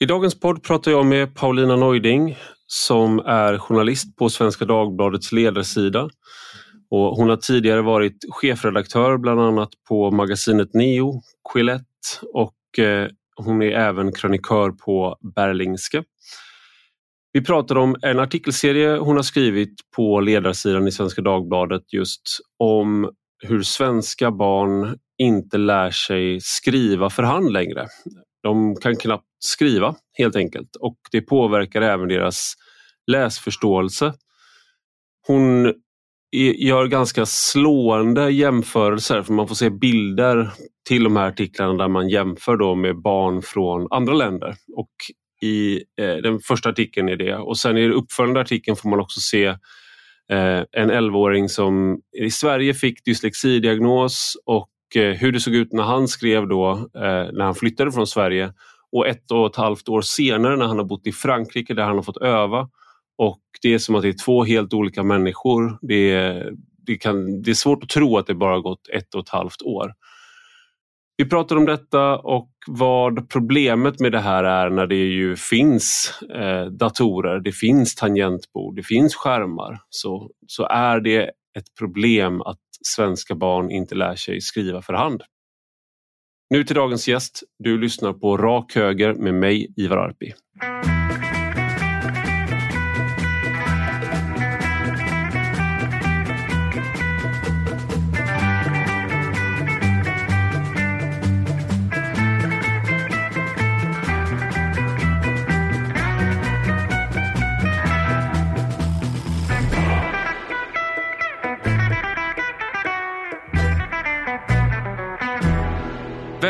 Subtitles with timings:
[0.00, 6.10] I dagens podd pratar jag med Paulina Neuding som är journalist på Svenska Dagbladets ledarsida.
[6.90, 11.22] Och hon har tidigare varit chefredaktör bland annat på magasinet Neo,
[11.52, 11.84] Quillette
[12.32, 16.04] och eh, hon är även krönikör på Berlingske.
[17.32, 22.22] Vi pratar om en artikelserie hon har skrivit på ledarsidan i Svenska Dagbladet just
[22.58, 23.10] om
[23.42, 27.86] hur svenska barn inte lär sig skriva för hand längre.
[28.46, 32.54] De kan knappt skriva helt enkelt och det påverkar även deras
[33.06, 34.14] läsförståelse.
[35.26, 35.74] Hon
[36.56, 40.50] gör ganska slående jämförelser för man får se bilder
[40.88, 44.54] till de här artiklarna där man jämför då med barn från andra länder.
[44.76, 44.92] Och
[45.42, 49.00] i eh, den första artikeln är det och sen i den uppföljande artikeln får man
[49.00, 49.44] också se
[50.32, 55.82] eh, en 11-åring som i Sverige fick dyslexidiagnos och Eh, hur det såg ut när
[55.82, 58.52] han skrev då eh, när han flyttade från Sverige
[58.92, 61.96] och ett och ett halvt år senare när han har bott i Frankrike där han
[61.96, 62.68] har fått öva
[63.18, 65.78] och det är som att det är två helt olika människor.
[65.82, 66.52] Det är,
[66.86, 69.62] det, kan, det är svårt att tro att det bara gått ett och ett halvt
[69.62, 69.94] år.
[71.16, 76.12] Vi pratar om detta och vad problemet med det här är när det ju finns
[76.34, 79.78] eh, datorer, det finns tangentbord, det finns skärmar.
[79.90, 85.22] Så, så är det ett problem att svenska barn inte lär sig skriva för hand.
[86.50, 87.42] Nu till dagens gäst.
[87.58, 90.32] Du lyssnar på Rak Höger med mig, Ivar Arpi.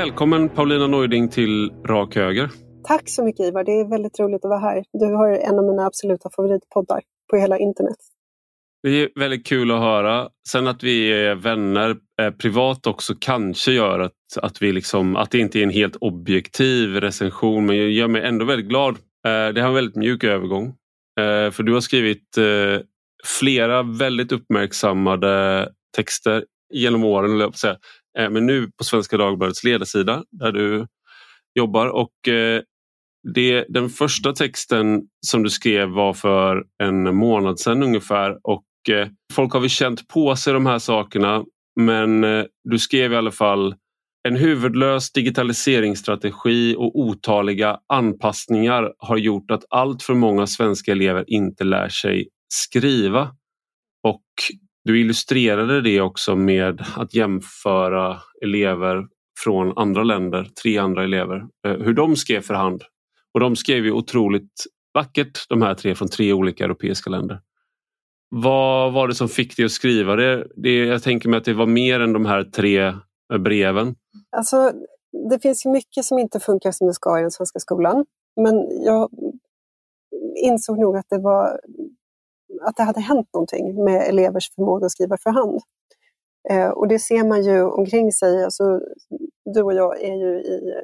[0.07, 2.51] Välkommen Paulina Neuding till Rak Höger.
[2.89, 4.85] Tack så mycket Ivar, det är väldigt roligt att vara här.
[4.93, 7.97] Du har en av mina absoluta favoritpoddar på hela internet.
[8.83, 10.29] Det är väldigt kul att höra.
[10.49, 14.13] Sen att vi är vänner eh, privat också kanske gör att,
[14.43, 18.23] att, vi liksom, att det inte är en helt objektiv recension men jag gör mig
[18.23, 18.95] ändå väldigt glad.
[19.27, 20.67] Eh, det har en väldigt mjuk övergång.
[21.21, 22.85] Eh, för du har skrivit eh,
[23.25, 27.53] flera väldigt uppmärksammade texter genom åren.
[28.19, 30.87] Eh, men nu på Svenska Dagbladets ledarsida där du
[31.55, 31.87] jobbar.
[31.87, 32.63] Och eh,
[33.35, 39.09] det, den första texten som du skrev var för en månad sedan ungefär och eh,
[39.33, 41.45] folk har väl känt på sig de här sakerna
[41.81, 43.75] men eh, du skrev i alla fall
[44.29, 51.65] en huvudlös digitaliseringsstrategi och otaliga anpassningar har gjort att allt för många svenska elever inte
[51.65, 53.23] lär sig skriva.
[54.03, 54.25] Och
[54.87, 59.07] du illustrerade det också med att jämföra elever
[59.45, 61.37] från andra länder, tre andra elever,
[61.67, 62.83] eh, hur de skrev för hand.
[63.35, 64.53] Och de skrev ju otroligt
[64.95, 67.41] vackert, de här tre från tre olika europeiska länder.
[68.29, 70.47] Vad var det som fick dig att skriva det?
[70.57, 70.85] det?
[70.85, 72.87] Jag tänker mig att det var mer än de här tre
[73.33, 73.95] eh, breven.
[74.37, 74.73] Alltså,
[75.31, 78.05] det finns ju mycket som inte funkar som det ska i den svenska skolan.
[78.41, 78.55] Men
[78.85, 79.11] jag
[80.43, 81.61] insåg nog att det var
[82.63, 85.61] att det hade hänt någonting med elevers förmåga att skriva för hand.
[86.51, 88.45] Eh, och det ser man ju omkring sig.
[88.45, 88.81] Alltså,
[89.45, 90.75] du och jag är ju i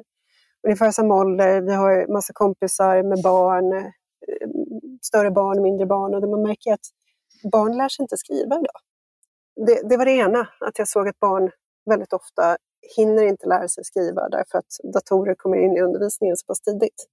[0.66, 1.60] ungefär samma ålder.
[1.60, 4.48] Vi har massa kompisar med barn, eh,
[5.02, 6.14] större barn, mindre barn.
[6.14, 6.86] Och man märker att
[7.52, 8.80] barn lär sig inte skriva idag.
[9.66, 11.50] Det, det var det ena, att jag såg att barn
[11.90, 12.56] väldigt ofta
[12.96, 17.06] hinner inte lära sig skriva därför att datorer kommer in i undervisningen så pass tidigt.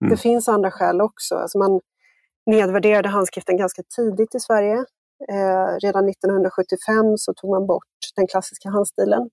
[0.00, 0.10] Mm.
[0.10, 1.34] Det finns andra skäl också.
[1.34, 1.80] Alltså man,
[2.46, 4.84] nedvärderade handskriften ganska tidigt i Sverige.
[5.30, 7.84] Eh, redan 1975 så tog man bort
[8.16, 9.30] den klassiska handstilen.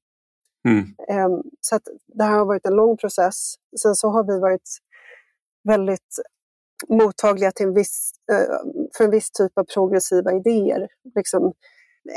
[0.68, 0.84] Mm.
[1.09, 3.56] Eh, så att det här har varit en lång process.
[3.81, 4.69] Sen så har vi varit
[5.63, 6.16] väldigt
[6.90, 8.57] mottagliga till en viss, eh,
[8.97, 10.88] för en viss typ av progressiva idéer.
[11.16, 11.53] Liksom,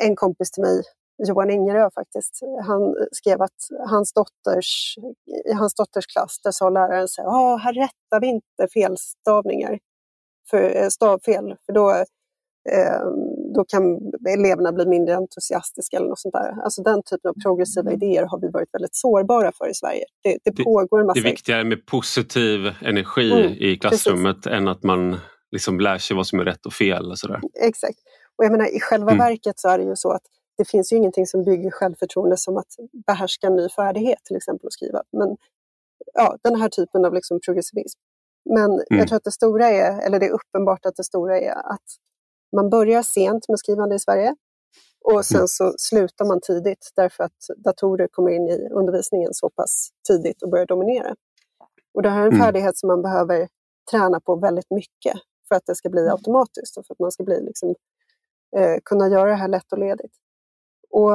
[0.02, 0.82] en kompis till mig,
[1.28, 4.96] Johan Ingerö faktiskt, han skrev att hans dotters,
[5.50, 9.78] i hans dotters klass där sa läraren så här, här rättar vi inte felstavningar
[10.50, 11.56] för eh, stavfel.
[11.66, 11.90] För då,
[12.70, 13.00] eh,
[13.54, 16.62] då kan eleverna bli mindre entusiastiska eller något sånt där.
[16.64, 17.94] Alltså den typen av progressiva mm.
[17.94, 20.04] idéer har vi varit väldigt sårbara för i Sverige.
[20.22, 21.20] Det, det pågår en massa...
[21.20, 24.58] Det är viktigare med positiv energi mm, i klassrummet precis.
[24.58, 25.16] än att man
[25.50, 27.10] liksom lär sig vad som är rätt och fel.
[27.10, 27.40] Och sådär.
[27.60, 27.98] Exakt.
[28.36, 29.18] Och jag menar, I själva mm.
[29.18, 30.22] verket så är det ju så att
[30.58, 32.66] det finns ju ingenting som bygger självförtroende som att
[33.06, 35.02] behärska en ny färdighet, till exempel att skriva.
[35.12, 35.36] Men
[36.14, 37.98] ja, den här typen av liksom progressivism.
[38.54, 38.84] Men mm.
[38.88, 41.84] jag tror att det stora är, eller det är uppenbart att det stora är att
[42.56, 44.34] man börjar sent med skrivande i Sverige
[45.04, 45.48] och sen mm.
[45.48, 50.50] så slutar man tidigt därför att datorer kommer in i undervisningen så pass tidigt och
[50.50, 51.14] börjar dominera.
[51.94, 52.40] Och det här är en mm.
[52.40, 53.48] färdighet som man behöver
[53.90, 55.16] träna på väldigt mycket
[55.48, 57.74] för att det ska bli automatiskt och för att man ska bli, liksom,
[58.56, 60.12] eh, kunna göra det här lätt och ledigt.
[60.90, 61.12] Och,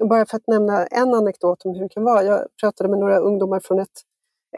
[0.00, 2.22] och bara för att nämna en anekdot om hur det kan vara.
[2.22, 4.00] Jag pratade med några ungdomar från ett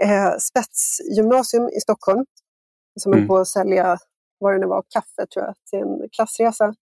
[0.01, 2.25] eh, spetsgymnasium i Stockholm
[3.01, 3.23] som mm.
[3.23, 3.99] höll på att sälja,
[4.39, 6.75] vad det nu var, kaffe tror jag, till en klassresa.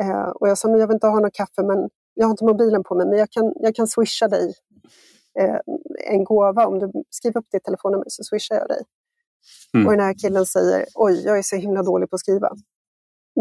[0.00, 2.44] Eh, och jag sa, men jag vill inte ha någon kaffe, men jag har inte
[2.44, 4.54] mobilen på mig, men jag kan, jag kan swisha dig
[5.38, 5.58] eh,
[6.06, 6.66] en gåva.
[6.66, 8.82] Om du skriver upp ditt telefonnummer så swishar jag dig.
[9.74, 9.86] Mm.
[9.86, 12.50] Och den här killen säger, oj, jag är så himla dålig på att skriva.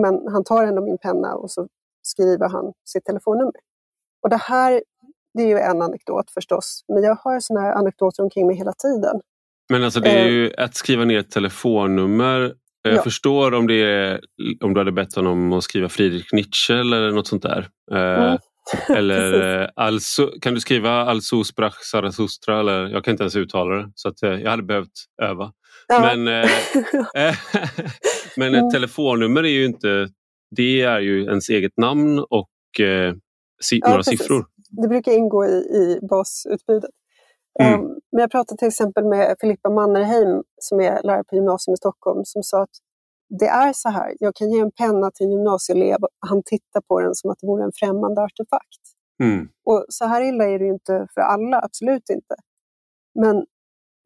[0.02, 1.68] Men han tar ändå min penna och så
[2.02, 3.62] skriver han sitt telefonnummer.
[4.22, 4.84] Och det här,
[5.34, 8.74] det är ju en anekdot förstås, men jag har sådana här anekdoter omkring mig hela
[8.74, 9.22] tiden.
[9.70, 12.54] Men alltså det är ju eh, att skriva ner ett telefonnummer.
[12.82, 13.02] Jag ja.
[13.04, 14.20] förstår om, det är,
[14.64, 17.68] om du hade bett honom att skriva Friedrich Nietzsche eller något sånt där.
[17.92, 18.38] Eh, mm.
[18.98, 22.60] Eller eh, alltså, kan du skriva Also sprach Zarathustra?
[22.60, 24.92] Eller, jag kan inte ens uttala det så att, jag hade behövt
[25.22, 25.52] öva.
[25.88, 26.00] Ja.
[26.02, 27.36] Men, eh,
[28.38, 28.72] men ett mm.
[28.72, 30.10] telefonnummer är ju inte...
[30.56, 33.14] Det är ju ens eget namn och eh,
[33.62, 34.20] si, ja, några precis.
[34.20, 34.46] siffror.
[34.70, 36.92] Det brukar ingå i, i basutbudet.
[37.60, 37.80] Mm.
[37.80, 41.78] Um, men jag pratade till exempel med Filippa Mannerheim som är lärare på gymnasium i
[41.78, 42.78] Stockholm som sa att
[43.40, 46.82] det är så här, jag kan ge en penna till en gymnasieelev och han tittar
[46.82, 48.82] på den som att det vore en främmande artefakt.
[49.24, 49.50] Mm.
[49.66, 52.36] Och så här illa är det ju inte för alla, absolut inte.
[53.20, 53.46] Men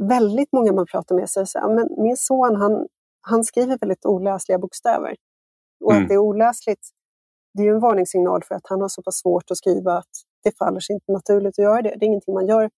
[0.09, 2.87] väldigt många man pratar med säger så här, men min son han,
[3.21, 5.15] han skriver väldigt oläsliga bokstäver.
[5.83, 6.03] Och mm.
[6.03, 6.89] att det är oläsligt,
[7.53, 10.11] det är ju en varningssignal för att han har så pass svårt att skriva att
[10.43, 11.95] det faller sig inte naturligt att göra det.
[11.99, 12.69] Det är ingenting man gör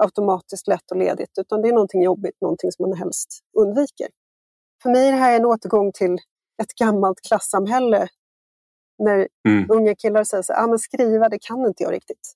[0.00, 4.08] automatiskt lätt och ledigt, utan det är någonting jobbigt, någonting som man helst undviker.
[4.82, 6.14] För mig är det här en återgång till
[6.62, 8.08] ett gammalt klassamhälle
[8.98, 9.70] när mm.
[9.70, 12.34] unga killar säger så ah, men skriva, det kan inte jag riktigt.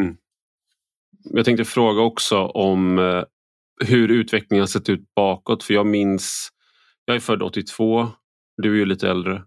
[0.00, 0.16] Mm.
[1.24, 3.24] Jag tänkte fråga också om eh,
[3.86, 5.62] hur utvecklingen har sett ut bakåt.
[5.62, 6.48] För jag minns,
[7.04, 8.08] jag är född 82,
[8.56, 9.42] du är ju lite äldre.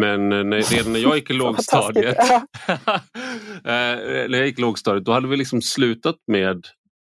[0.00, 2.16] Men eh, när, redan när jag gick i lågstadiet,
[2.68, 2.74] eh,
[3.64, 6.56] när jag gick i lågstadiet, då hade vi liksom slutat med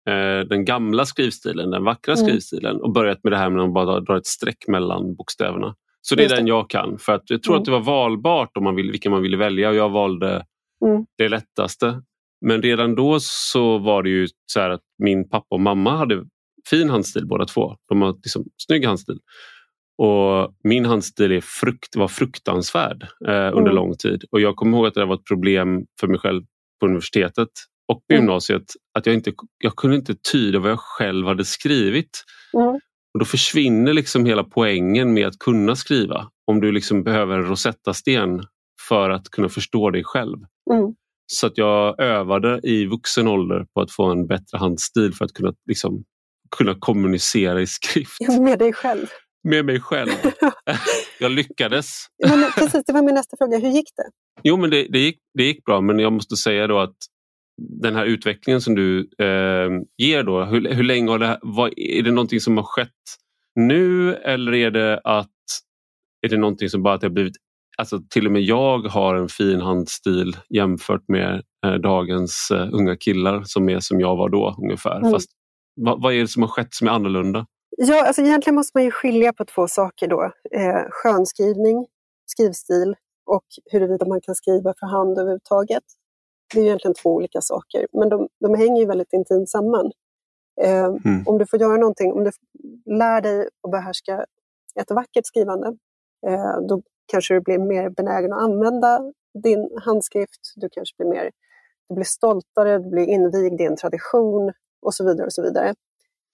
[0.10, 2.25] eh, den gamla skrivstilen, den vackra mm.
[2.25, 5.75] skrivstilen och börjat med det här med att bara dra ett streck mellan bokstäverna.
[6.01, 6.98] Så det är den jag kan.
[6.98, 7.62] För att jag tror mm.
[7.62, 10.46] att det var valbart om man vill, vilken man ville välja och jag valde
[10.86, 11.06] mm.
[11.18, 12.01] det lättaste.
[12.46, 16.24] Men redan då så var det ju så att min pappa och mamma hade
[16.69, 17.75] fin handstil båda två.
[17.89, 19.19] De har liksom snygg handstil.
[19.98, 23.75] Och min handstil är frukt, var fruktansvärd eh, under mm.
[23.75, 24.24] lång tid.
[24.31, 26.44] Och jag kommer ihåg att det var ett problem för mig själv
[26.80, 27.50] på universitetet
[27.88, 28.24] och på mm.
[28.24, 28.63] gymnasiet
[28.98, 32.24] att jag inte jag kunde inte tyda vad jag själv hade skrivit.
[32.57, 32.80] Mm.
[33.13, 36.28] Och Då försvinner liksom hela poängen med att kunna skriva.
[36.48, 38.44] Om du liksom behöver en Rosetta-sten
[38.88, 40.38] för att kunna förstå dig själv.
[40.72, 40.94] Mm.
[41.25, 45.34] Så att jag övade i vuxen ålder på att få en bättre handstil för att
[45.34, 46.04] kunna, liksom,
[46.57, 48.18] kunna kommunicera i skrift.
[48.42, 49.07] Med dig själv?
[49.44, 50.10] Med mig själv.
[51.19, 52.06] jag lyckades.
[52.28, 53.57] Men precis, det var min nästa fråga.
[53.57, 54.10] Hur gick det?
[54.44, 56.95] Jo, men det, det, gick, det gick bra men jag måste säga då att
[57.81, 62.04] den här utvecklingen som du eh, ger då, hur, hur länge har det, vad, är
[62.04, 62.90] det någonting som har skett
[63.56, 65.30] nu eller är det att
[66.25, 67.36] är det någonting som bara att det har blivit
[67.78, 72.96] Alltså till och med jag har en fin handstil jämfört med eh, dagens eh, unga
[72.98, 74.98] killar som är som jag var då ungefär.
[74.98, 75.12] Mm.
[75.12, 75.30] Fast
[75.75, 77.46] vad, vad, är det som har skett som är annorlunda?
[77.86, 80.32] Ja, alltså egentligen måste man ju skilja på två saker då.
[80.52, 81.88] Eh, skönskrivning,
[82.25, 85.84] skrivstil och huruvida man kan skriva för hand överhuvudtaget
[86.54, 89.92] det är egentligen två olika saker, men de, de hänger ju väldigt intimt samman.
[90.62, 91.24] Eh, mm.
[91.25, 92.32] Om du får göra någonting, om du
[92.86, 94.25] lär dig att behärska
[94.80, 95.68] ett vackert skrivande,
[96.28, 99.13] eh, då kanske du blir mer benägen att använda
[99.44, 100.54] din handskrift.
[100.56, 101.32] Du kanske blir mer
[101.90, 105.25] du blir stoltare, du blir invigd i en tradition och så vidare.
[105.25, 105.74] och så vidare.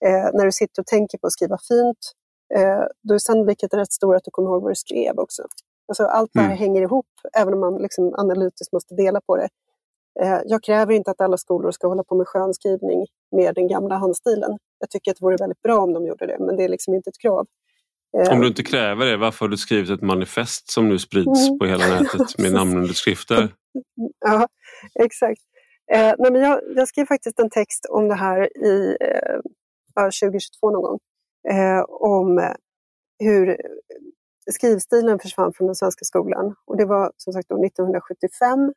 [0.06, 2.13] Eh, när du sitter och tänker på att skriva fint,
[2.56, 5.44] eh, då är sannolikheten rätt stor att du kommer ihåg vad du skrev också.
[5.88, 6.58] Alltså, allt det här mm.
[6.58, 7.06] hänger ihop,
[7.38, 9.50] även om man liksom analytiskt måste dela på det.
[10.22, 13.98] Eh, jag kräver inte att alla skolor ska hålla på med skönskrivning med den gamla
[13.98, 14.58] handstilen.
[14.79, 16.94] Jag tycker att det vore väldigt bra om de gjorde det, men det är liksom
[16.94, 17.46] inte ett krav.
[18.18, 21.48] Eh, om du inte kräver det, varför har du skrivit ett manifest som nu sprids
[21.48, 21.60] mm.
[21.60, 23.53] på hela nätet med namnunderskrifter?
[24.25, 24.48] ja,
[25.00, 25.41] exakt.
[25.94, 29.39] Eh, nej, men jag, jag, skrev faktiskt en text om det här i eh,
[29.96, 31.00] 2022 någon gång.
[31.50, 32.53] Eh, om
[33.19, 33.58] hur
[34.51, 36.55] skrivstilen försvann från den svenska skolan.
[36.65, 38.74] Och det var som sagt då 1975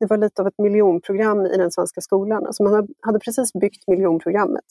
[0.00, 2.46] det var lite av ett miljonprogram i den svenska skolan.
[2.46, 4.64] Alltså man hade precis byggt miljonprogrammet.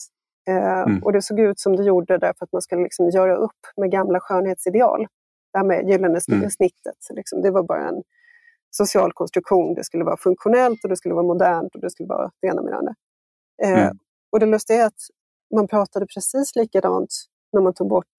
[0.48, 1.02] Eh, mm.
[1.02, 3.90] Och det såg ut som det gjorde därför att man skulle liksom göra upp med
[3.90, 5.06] gamla skönhetsideal.
[5.52, 6.50] Det här med gyllene mm.
[6.50, 6.96] snittet.
[7.10, 8.02] Liksom, det var bara en
[8.70, 9.74] social konstruktion.
[9.74, 12.62] Det skulle vara funktionellt och det skulle vara modernt och det skulle vara det ena
[12.62, 12.94] med det andra.
[13.62, 13.98] Eh, mm.
[14.32, 15.02] Och det lustiga är att
[15.54, 17.14] man pratade precis likadant
[17.52, 18.16] när man tog bort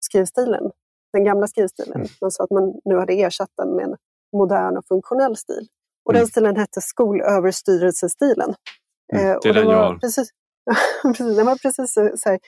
[0.00, 0.70] skrivstilen,
[1.12, 1.96] den gamla skrivstilen.
[1.96, 2.08] Mm.
[2.20, 3.96] Man sa att man nu hade ersatt den med en
[4.36, 5.68] modern och funktionell stil.
[6.04, 6.20] Och mm.
[6.20, 8.54] den stilen hette skolöverstyrelsestilen.
[9.12, 9.98] Mm, eh, det är den, jag har.
[9.98, 10.28] Precis,
[11.02, 12.38] precis, den var precis så här,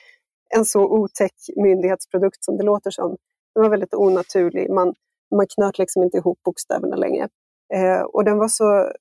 [0.55, 3.17] en så otäck myndighetsprodukt som det låter som.
[3.55, 4.69] Den var väldigt onaturlig.
[4.69, 4.93] Man,
[5.35, 7.27] man knöt liksom inte ihop bokstäverna längre.
[7.73, 8.91] Eh, och den var så,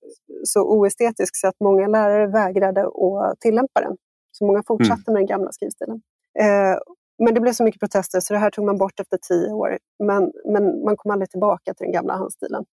[0.44, 3.96] så oestetisk så att många lärare vägrade att tillämpa den.
[4.38, 5.12] Så många fortsatte mm.
[5.12, 6.00] med den gamla skrivstilen.
[6.38, 6.78] Eh,
[7.24, 9.78] men det blev så mycket protester så det här tog man bort efter tio år.
[9.98, 12.64] Men, men man kom aldrig tillbaka till den gamla handstilen,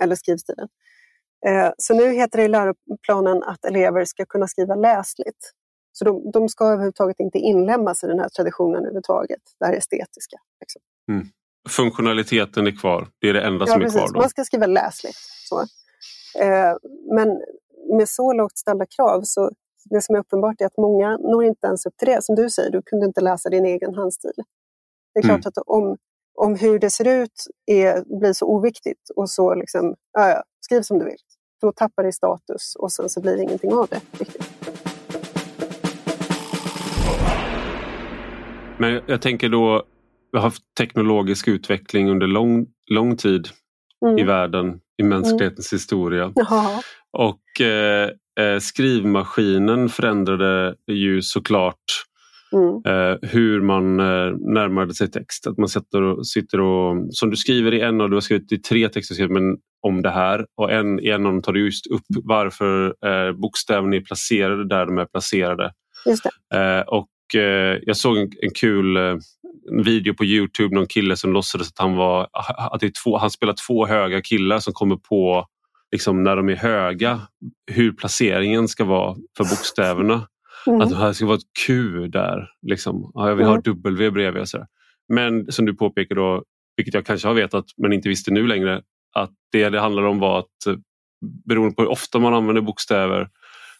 [0.00, 0.68] eller skrivstilen.
[1.46, 5.52] Eh, så nu heter det i läroplanen att elever ska kunna skriva läsligt.
[5.92, 10.36] Så de, de ska överhuvudtaget inte inlämnas i den här traditionen överhuvudtaget, det här estetiska.
[10.60, 10.82] Liksom.
[11.12, 11.26] Mm.
[11.68, 14.00] Funktionaliteten är kvar, det är det enda ja, som är precis.
[14.00, 14.12] kvar.
[14.14, 14.20] Då.
[14.20, 15.16] Man ska skriva läsligt.
[15.48, 15.60] Så.
[16.40, 16.76] Eh,
[17.14, 17.28] men
[17.98, 19.50] med så lågt ställda krav så
[19.90, 22.24] det som är uppenbart är att många når inte ens upp till det.
[22.24, 24.32] Som du säger, du kunde inte läsa din egen handstil.
[25.14, 25.48] Det är klart mm.
[25.48, 25.96] att om,
[26.34, 30.98] om hur det ser ut är, blir så oviktigt och så liksom, ja, skriv som
[30.98, 31.18] du vill.
[31.60, 34.00] Då tappar det status och sen så blir det ingenting av det.
[34.18, 34.50] Riktigt.
[38.78, 39.84] Men jag tänker då,
[40.32, 43.48] vi har haft teknologisk utveckling under lång, lång tid
[44.06, 44.18] mm.
[44.18, 45.76] i världen, i mänsklighetens mm.
[45.76, 46.32] historia.
[46.34, 46.82] Jaha.
[47.18, 51.84] Och eh, eh, skrivmaskinen förändrade ju såklart
[52.52, 52.82] mm.
[52.86, 55.46] eh, hur man eh, närmade sig text.
[55.46, 58.52] Att man sitter och, sitter och, som du skriver i en av, du har skrivit
[58.52, 61.64] i tre texter men om det här och en, i en av dem tar du
[61.64, 65.72] just upp varför eh, bokstäverna är placerade där de är placerade.
[66.86, 67.08] Och
[67.82, 68.96] jag såg en, kul
[69.84, 72.28] video på Youtube, någon kille som låtsades att han var
[72.72, 75.46] att det två, han spelar två höga killar som kommer på
[75.96, 77.20] liksom, när de är höga
[77.66, 80.28] hur placeringen ska vara för bokstäverna.
[80.66, 80.80] Mm.
[80.80, 82.48] Att det ska vara ett Q där.
[82.66, 83.10] Liksom.
[83.14, 83.54] Ja, jag vill mm.
[83.56, 84.42] ha W bredvid.
[84.42, 84.66] Och så
[85.08, 86.44] Men som du påpekar då,
[86.76, 88.82] vilket jag kanske har vetat men inte visste nu längre,
[89.14, 90.74] att det det handlar om var att eh,
[91.48, 93.28] beroende på hur ofta man använder bokstäver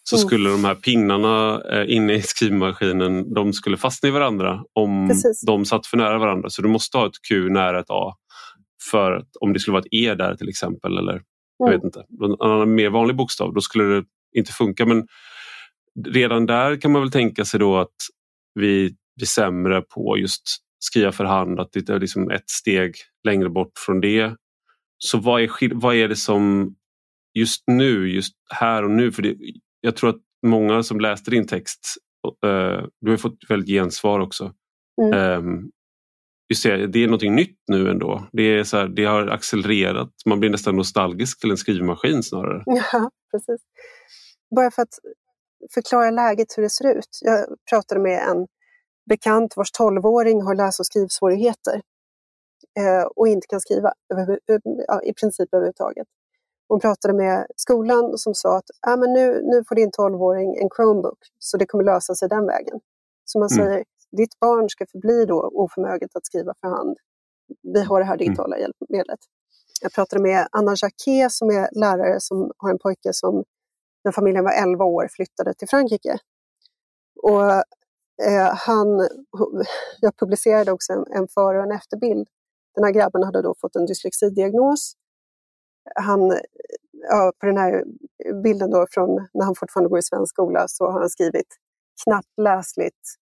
[0.03, 0.27] så mm.
[0.27, 5.41] skulle de här pinnarna eh, inne i skrivmaskinen de skulle fastna i varandra om Precis.
[5.45, 6.49] de satt för nära varandra.
[6.49, 8.15] Så du måste ha ett Q nära ett A
[8.91, 10.97] för att, om det skulle vara ett E där till exempel.
[10.97, 11.21] Eller.
[11.57, 14.85] Jag vet inte, en annan mer vanlig bokstav, då skulle det inte funka.
[14.85, 15.07] Men
[16.07, 17.95] redan där kan man väl tänka sig då att
[18.53, 20.43] vi blir sämre på just
[20.79, 24.35] skriva för hand, att det är liksom ett steg längre bort från det.
[24.97, 26.75] Så vad är, vad är det som
[27.33, 29.35] just nu, just här och nu, för det,
[29.81, 31.97] jag tror att många som läste din text,
[32.45, 34.53] uh, du har fått väldigt gensvar också.
[35.01, 35.45] Mm.
[35.45, 35.71] Um,
[36.49, 38.27] just det, det är någonting nytt nu ändå.
[38.31, 42.63] Det, är så här, det har accelererat, man blir nästan nostalgisk till en skrivmaskin snarare.
[42.91, 43.61] Ja, precis.
[44.55, 44.99] Bara för att
[45.73, 47.19] förklara läget hur det ser ut.
[47.21, 48.47] Jag pratade med en
[49.09, 51.81] bekant vars tolvåring har läs och skrivsvårigheter
[52.79, 53.93] eh, och inte kan skriva
[55.03, 56.07] i princip överhuvudtaget.
[56.67, 60.69] Hon pratade med skolan som sa att ah, men nu, nu får din tolvåring en
[60.75, 62.79] Chromebook så det kommer lösa sig den vägen.
[63.25, 63.65] Så man mm.
[63.65, 66.97] säger, ditt barn ska förbli då oförmöget att skriva för hand.
[67.73, 68.25] Vi har det här mm.
[68.25, 68.61] digitala mm.
[68.61, 69.19] hjälpmedlet.
[69.81, 73.43] Jag pratade med Anna Jacquet som är lärare som har en pojke som
[74.03, 76.17] när familjen var 11 år flyttade till Frankrike.
[77.23, 77.51] Och,
[78.27, 79.07] eh, han,
[80.01, 82.27] jag publicerade också en, en före och en efterbild.
[82.75, 84.95] Den här grabben hade då fått en dyslexidiagnos
[85.95, 86.39] han,
[87.09, 87.83] ja, på den här
[88.43, 91.47] bilden då från när han fortfarande går i svensk skola så har han skrivit
[92.03, 93.17] knappt läsligt.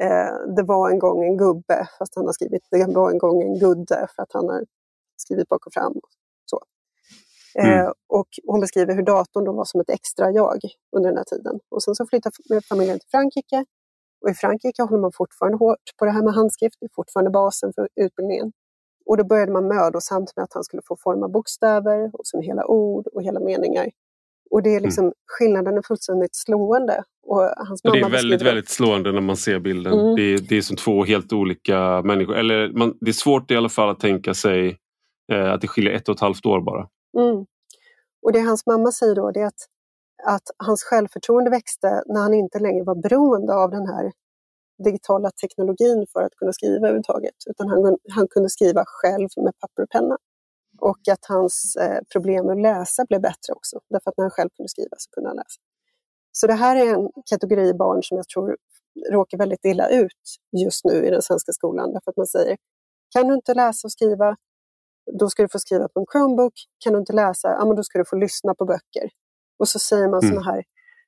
[0.00, 3.42] Eh, det var en gång en gubbe, fast han har skrivit det var en gång
[3.42, 4.64] en gudde för att han har
[5.16, 5.94] skrivit bak och fram.
[6.44, 6.60] Så.
[7.58, 7.92] Eh, mm.
[8.08, 10.58] och hon beskriver hur datorn då var som ett extra jag
[10.96, 11.60] under den här tiden.
[11.68, 13.64] Och sen så flyttade familjen till Frankrike
[14.20, 17.30] och i Frankrike håller man fortfarande hårt på det här med handskrift, det är fortfarande
[17.30, 18.52] basen för utbildningen.
[19.06, 22.66] Och då började man mödosamt med att han skulle få forma bokstäver och sen hela
[22.66, 23.90] ord och hela meningar.
[24.50, 25.14] Och det är liksom, mm.
[25.26, 27.04] skillnaden är fullständigt slående.
[27.26, 29.92] Och hans mamma det är väldigt, väldigt slående när man ser bilden.
[29.92, 30.16] Mm.
[30.16, 32.36] Det, är, det är som två helt olika människor.
[32.36, 34.78] Eller man, det är svårt i alla fall att tänka sig
[35.32, 36.88] eh, att det skiljer ett och ett halvt år bara.
[37.18, 37.46] Mm.
[38.22, 39.62] Och det hans mamma säger då är att,
[40.26, 44.12] att hans självförtroende växte när han inte längre var beroende av den här
[44.84, 49.82] digitala teknologin för att kunna skriva överhuvudtaget, utan han, han kunde skriva själv med papper
[49.82, 50.16] och penna.
[50.80, 54.50] Och att hans eh, problem att läsa blev bättre också, därför att när han själv
[54.56, 55.60] kunde skriva så kunde han läsa.
[56.32, 58.56] Så det här är en kategori barn som jag tror
[59.12, 60.22] råkar väldigt illa ut
[60.64, 62.56] just nu i den svenska skolan, därför att man säger
[63.14, 64.36] kan du inte läsa och skriva,
[65.18, 66.52] då ska du få skriva på en Chromebook.
[66.84, 69.10] Kan du inte läsa, ja, men då ska du få lyssna på böcker.
[69.58, 70.34] Och så säger man mm.
[70.34, 70.62] såna här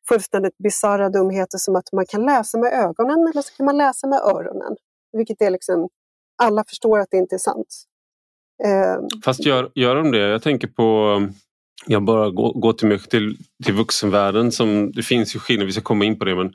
[0.08, 4.06] fullständigt bisarra dumheter som att man kan läsa med ögonen eller så kan man läsa
[4.06, 4.76] med öronen.
[5.12, 5.88] Vilket är liksom,
[6.42, 7.84] alla förstår att det inte är sant.
[8.64, 10.18] Eh, Fast gör, gör de det?
[10.18, 11.18] Jag tänker på
[11.86, 14.52] jag bara går, går till, till, till vuxenvärlden.
[14.52, 16.34] Som, det finns ju skillnader, vi ska komma in på det.
[16.34, 16.52] Men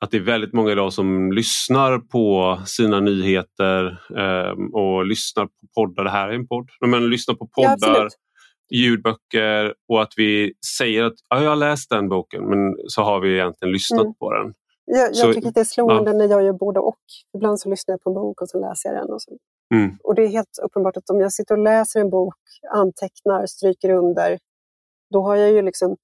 [0.00, 5.52] att det är väldigt många idag som lyssnar på sina nyheter eh, och lyssnar på
[5.74, 6.04] poddar.
[6.04, 6.68] Det här är en podd.
[6.86, 8.08] Men lyssnar på poddar, ja,
[8.70, 13.20] ljudböcker och att vi säger att ja, jag har läst den boken men så har
[13.20, 14.14] vi egentligen lyssnat mm.
[14.14, 14.54] på den.
[14.84, 16.16] Jag, jag så, tycker det är slående ja.
[16.16, 16.98] när jag gör både och.
[17.36, 19.12] Ibland så lyssnar jag på en bok och så läser jag den.
[19.12, 19.36] Och, så.
[19.74, 19.98] Mm.
[20.04, 22.36] och det är helt uppenbart att om jag sitter och läser en bok,
[22.70, 24.38] antecknar, stryker under,
[25.10, 25.96] då har jag ju liksom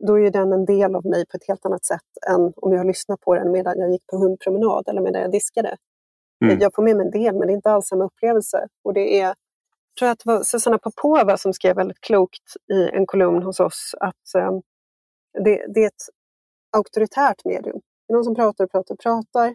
[0.00, 2.86] då är den en del av mig på ett helt annat sätt än om jag
[2.86, 5.76] lyssnar på den medan jag gick på hundpromenad eller medan jag diskade.
[6.44, 6.58] Mm.
[6.60, 8.68] Jag får med mig en del, men det är inte alls samma upplevelse.
[8.84, 9.34] Och det är, jag
[9.98, 13.94] tror att det var Susanna Popova som skrev väldigt klokt i en kolumn hos oss
[14.00, 14.62] att um,
[15.44, 16.04] det, det, är ett
[16.76, 17.80] auktoritärt medium.
[18.06, 19.54] Det är någon som pratar och pratar och pratar.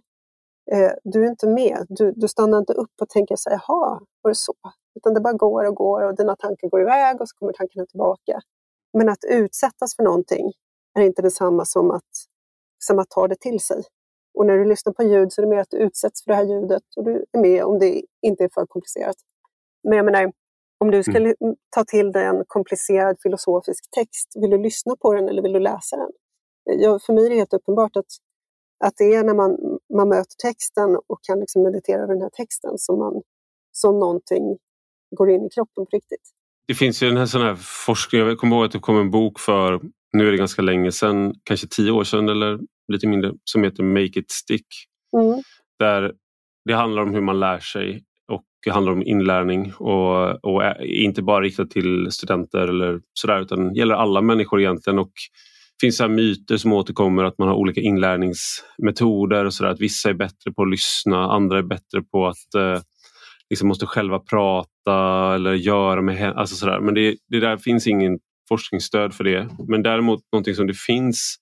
[0.71, 1.85] Eh, du är inte med.
[1.89, 4.53] Du, du stannar inte upp och tänker så jaha, var det så?
[4.95, 7.85] Utan det bara går och går och dina tankar går iväg och så kommer tankarna
[7.85, 8.41] tillbaka.
[8.97, 10.51] Men att utsättas för någonting
[10.99, 12.11] är inte detsamma som att,
[12.79, 13.83] som att ta det till sig.
[14.33, 16.35] Och när du lyssnar på ljud så är det mer att du utsätts för det
[16.35, 19.15] här ljudet och du är med om det inte är för komplicerat.
[19.83, 20.31] Men jag menar,
[20.77, 21.55] om du skulle mm.
[21.69, 25.59] ta till dig en komplicerad filosofisk text, vill du lyssna på den eller vill du
[25.59, 26.11] läsa den?
[26.63, 28.11] Jag, för mig är det helt uppenbart att,
[28.85, 32.29] att det är när man, man möter texten och kan liksom meditera över den här
[32.29, 33.21] texten som, man,
[33.71, 34.57] som någonting
[35.15, 36.31] går in i kroppen på riktigt.
[36.67, 39.39] Det finns ju en sån här forskning, jag kommer ihåg att det kom en bok
[39.39, 39.81] för,
[40.13, 43.83] nu är det ganska länge sedan, kanske tio år sedan eller lite mindre, som heter
[43.83, 44.67] Make it stick.
[45.17, 45.41] Mm.
[45.79, 46.13] Där
[46.65, 51.21] det handlar om hur man lär sig och det handlar om inlärning och, och inte
[51.21, 54.99] bara riktat till studenter eller sådär utan gäller alla människor egentligen.
[54.99, 55.11] Och
[55.83, 59.71] finns så myter som återkommer att man har olika inlärningsmetoder och sådär.
[59.71, 62.81] Att vissa är bättre på att lyssna, andra är bättre på att eh,
[63.49, 66.79] liksom måste själva prata eller göra med alltså sådär.
[66.79, 68.19] Men det, det där finns ingen
[68.49, 69.49] forskningsstöd för det.
[69.67, 71.35] Men däremot någonting som det finns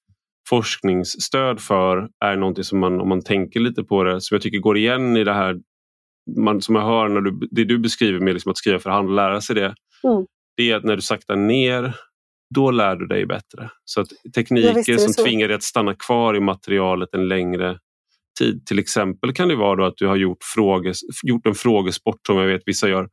[0.49, 4.59] forskningsstöd för är någonting som man, om man tänker lite på det, som jag tycker
[4.59, 5.59] går igen i det här
[6.37, 9.09] man, som jag hör när du, det du beskriver med liksom att skriva för hand
[9.09, 9.75] och lära sig det.
[10.03, 10.25] Mm.
[10.57, 11.95] Det är att när du saktar ner,
[12.55, 13.69] då lär du dig bättre.
[13.85, 15.23] Så att tekniker som så.
[15.23, 17.79] tvingar dig att stanna kvar i materialet en längre
[18.39, 18.65] tid.
[18.65, 22.47] Till exempel kan det vara att du har gjort, fråges, gjort en frågesport som jag
[22.47, 23.09] vet vissa gör.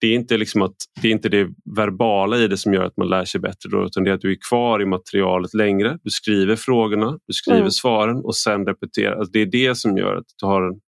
[0.00, 2.96] Det är, inte liksom att, det är inte det verbala i det som gör att
[2.96, 5.98] man lär sig bättre då, utan det är att du är kvar i materialet längre.
[6.02, 7.70] Du skriver frågorna, du skriver mm.
[7.70, 9.16] svaren och sen repeterar.
[9.16, 10.80] Alltså det är det som gör att du har en...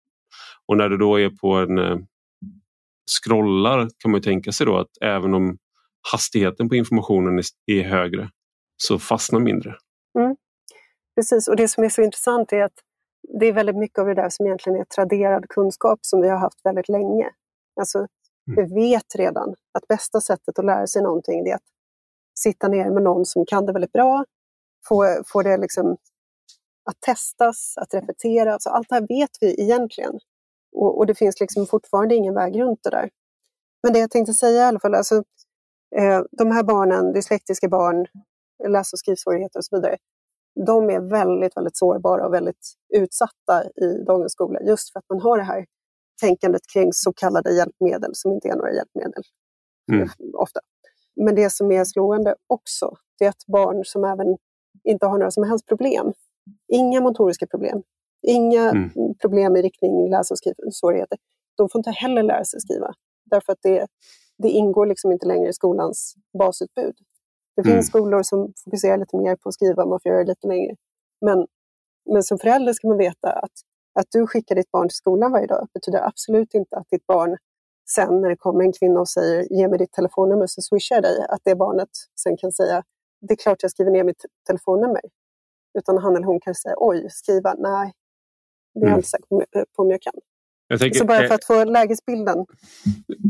[0.67, 1.97] Och när du då är på en eh,
[3.21, 5.57] scrollar kan man tänka sig då att även om
[6.12, 8.29] hastigheten på informationen är, högre
[8.77, 9.75] så fastnar mindre.
[10.19, 10.35] Mm.
[11.15, 12.79] Precis, och det som är så intressant är att
[13.39, 16.38] det är väldigt mycket av det där som egentligen är traderad kunskap som vi har
[16.38, 17.29] haft väldigt länge.
[17.79, 18.09] Alltså, mm.
[18.55, 21.69] Vi vet redan att bästa sättet att lära sig någonting är att
[22.39, 24.25] sitta ner med någon som kan det väldigt bra,
[24.88, 25.97] få, få det liksom
[26.89, 28.53] att testas, att repetera.
[28.53, 30.19] Alltså allt det här vet vi egentligen.
[30.75, 33.09] Och, och, det finns liksom fortfarande ingen väg runt det där.
[33.83, 35.23] Men det jag tänkte säga i alla fall, alltså,
[36.32, 38.08] de här barnen, dyslektiska barn,
[38.67, 39.97] läs och skrivsvårigheter och så vidare,
[40.65, 45.21] de är väldigt, väldigt sårbara och väldigt utsatta i dagens skola just för att man
[45.21, 45.65] har det här
[46.21, 49.23] tänkandet kring så kallade hjälpmedel som inte är några hjälpmedel.
[49.91, 50.10] Mm.
[50.34, 50.60] Ofta.
[51.15, 54.38] Men det som är slående också, det är att barn som även
[54.84, 56.13] inte har några som helst problem,
[56.67, 57.84] inga motoriska problem,
[58.28, 58.89] inga mm.
[59.21, 61.17] problem i riktning läs och skrivsvårigheter,
[61.58, 62.93] de får inte heller lära sig skriva.
[63.25, 63.88] Därför att det,
[64.43, 66.95] det ingår liksom inte längre i skolans basutbud.
[67.56, 67.84] Det finns mm.
[67.84, 70.75] skolor som fokuserar lite mer på att skriva, man får göra det lite längre.
[71.21, 71.47] Men,
[72.12, 73.52] men som förälder ska man veta att,
[73.99, 77.38] att du skickar ditt barn till skolan varje dag betyder absolut inte att ditt barn
[77.89, 81.04] sen när det kommer en kvinna och säger ge mig ditt telefonnummer så swishar jag
[81.04, 81.89] dig, att det barnet
[82.23, 82.84] sen kan säga
[83.21, 85.02] det är klart jag skriver ner mitt telefonnummer.
[85.80, 87.93] Utan han eller hon kan säga oj, skriva, nej,
[88.73, 88.97] det är jag mm.
[88.97, 90.13] inte säker på om jag kan.
[90.77, 92.45] Tänker, så bara för att få lägesbilden.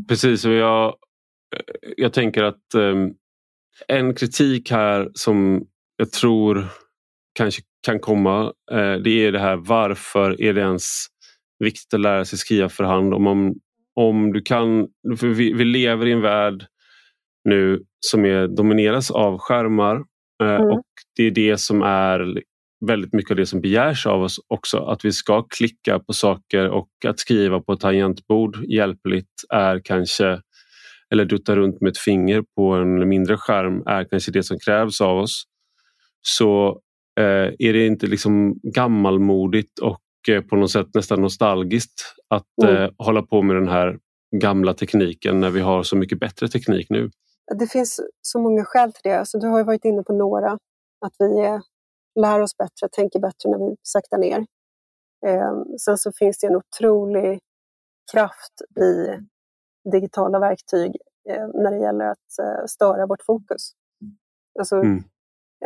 [0.08, 0.96] Precis, och jag,
[1.98, 3.14] jag tänker att um,
[3.88, 5.66] en kritik här som
[5.98, 6.68] jag tror
[7.34, 11.06] kanske kan komma eh, det är det här varför är det ens
[11.60, 13.56] viktigt att lära sig skriva för hand om, man,
[13.96, 14.88] om du kan,
[15.22, 16.66] vi, vi lever i en värld
[17.44, 19.96] nu som är, domineras av skärmar
[20.44, 20.68] eh, mm.
[20.68, 22.44] och det är det som är
[22.88, 24.78] väldigt mycket av det som begärs av oss också.
[24.78, 30.42] Att vi ska klicka på saker och att skriva på ett tangentbord hjälpligt är kanske
[31.12, 35.02] eller dutta runt med ett finger på en mindre skärm är kanske det som krävs
[35.02, 35.44] av oss.
[36.22, 36.82] Så
[37.20, 42.76] Eh, är det inte liksom gammalmodigt och eh, på något sätt nästan nostalgiskt att mm.
[42.76, 44.00] eh, hålla på med den här
[44.42, 47.10] gamla tekniken när vi har så mycket bättre teknik nu?
[47.60, 49.20] Det finns så många skäl till det.
[49.20, 50.52] Alltså, du har varit inne på några.
[51.06, 51.62] Att vi är,
[52.22, 54.46] lär oss bättre, tänker bättre när vi saktar ner.
[55.26, 57.40] Eh, sen så finns det en otrolig
[58.12, 59.18] kraft i
[59.92, 60.98] digitala verktyg
[61.30, 63.72] eh, när det gäller att eh, störa vårt fokus.
[64.60, 65.04] Alltså, mm.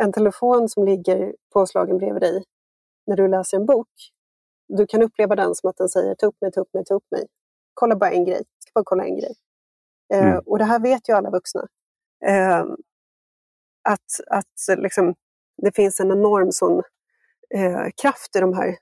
[0.00, 2.44] En telefon som ligger påslagen bredvid dig
[3.06, 3.88] när du läser en bok,
[4.68, 6.94] du kan uppleva den som att den säger ta upp mig, ta upp mig, ta
[6.94, 7.26] upp mig.
[7.74, 9.34] Kolla bara en grej, ska bara kolla en grej.
[10.12, 10.42] Eh, mm.
[10.46, 11.66] och det här vet ju alla vuxna.
[12.24, 12.64] Eh,
[13.88, 15.14] att att liksom,
[15.62, 16.82] det finns en enorm sån,
[17.54, 18.76] eh, kraft i de här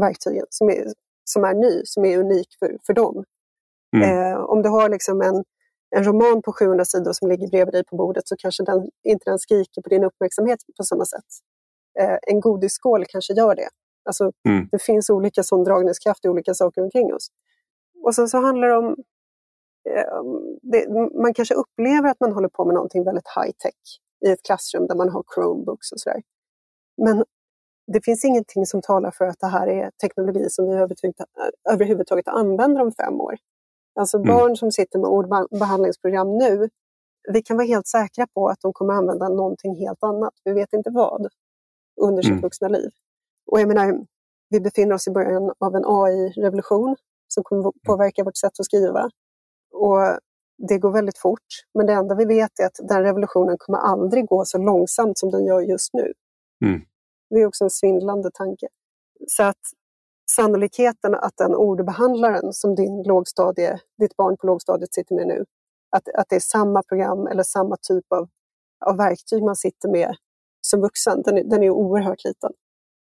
[0.00, 0.84] verktygen som är,
[1.24, 3.24] som är ny, som är unik för, för dem.
[3.96, 4.10] Mm.
[4.10, 5.44] Eh, om du har liksom en,
[5.96, 9.30] en roman på 700 sidor som ligger bredvid dig på bordet så kanske den inte
[9.30, 11.30] den skriker på din uppmärksamhet på samma sätt.
[12.00, 13.68] Eh, en godisskål kanske gör det.
[14.04, 14.68] Alltså, mm.
[14.72, 17.28] Det finns olika sån dragningskraft i olika saker omkring oss.
[18.04, 18.96] Och sen så handlar det om
[19.90, 20.22] eh,
[20.62, 20.88] det,
[21.22, 24.86] man kanske upplever att man håller på med någonting väldigt high tech i ett klassrum
[24.86, 26.22] där man har Chromebooks och sådär.
[27.02, 27.24] Men
[27.92, 30.74] det finns ingenting som talar för att det här är teknologi som vi
[31.70, 33.36] överhuvudtaget använder om fem år.
[34.00, 34.28] Alltså mm.
[34.28, 36.68] barn som sitter med ordbehandlingsprogram nu,
[37.32, 40.34] vi kan vara helt säkra på att de kommer använda någonting helt annat.
[40.44, 41.28] Vi vet inte vad
[42.00, 42.42] under sitt mm.
[42.42, 42.90] vuxna liv.
[43.46, 44.06] Och jag menar,
[44.48, 46.96] vi befinner oss i början av en AI-revolution
[47.28, 47.72] som kommer mm.
[47.86, 49.10] påverka vårt sätt att skriva.
[49.72, 50.18] Och
[50.68, 54.26] det går väldigt fort, men det enda vi vet är att den revolutionen kommer aldrig
[54.26, 56.12] gå så långsamt som den gör just nu.
[56.64, 56.80] Mm.
[57.30, 58.68] Det är också en svindlande tanke.
[59.26, 59.60] Så att
[60.30, 65.44] sannolikheten att den ordbehandlaren som din lågstadie, ditt barn på lågstadiet sitter med nu,
[65.90, 68.28] att, att det är samma program eller samma typ av,
[68.86, 70.16] av verktyg man sitter med
[70.60, 72.50] som vuxen, den är, den är oerhört liten.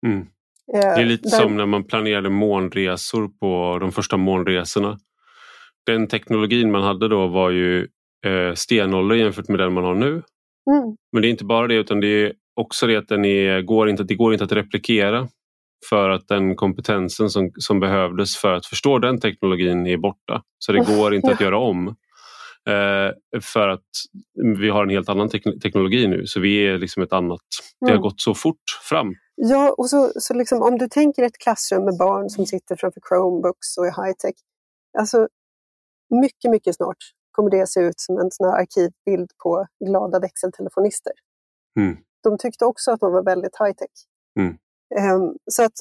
[0.06, 0.28] Mm.
[0.74, 1.38] Eh, det är lite där...
[1.38, 5.00] som när man planerade månresor på de första månresorna.
[5.86, 7.88] Den teknologin man hade då var ju
[8.26, 10.10] eh, stenålder jämfört med den man har nu.
[10.10, 10.96] Mm.
[11.12, 13.89] Men det är inte bara det utan det är också det att den är, går
[13.89, 15.28] inte, det går inte att replikera
[15.89, 20.41] för att den kompetensen som, som behövdes för att förstå den teknologin är borta.
[20.60, 21.96] Så det går inte att göra om.
[22.69, 23.89] Eh, för att
[24.60, 27.41] vi har en helt annan tek teknologi nu så vi är liksom ett annat,
[27.80, 28.02] det har mm.
[28.02, 29.13] gått så fort fram.
[29.36, 33.02] Ja, och så, så liksom, om du tänker ett klassrum med barn som sitter framför
[33.10, 34.36] Chromebooks och är high tech.
[35.00, 35.28] Alltså,
[36.15, 36.97] mycket, mycket snart
[37.32, 41.13] kommer det se ut som en sån arkivbild på glada växeltelefonister.
[41.80, 41.97] Mm.
[42.23, 43.89] De tyckte också att de var väldigt high tech.
[44.39, 44.58] Mm.
[45.15, 45.73] Um, så att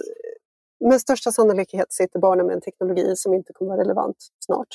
[0.84, 4.68] med största sannolikhet sitter barnen med en teknologi som inte kommer vara relevant snart.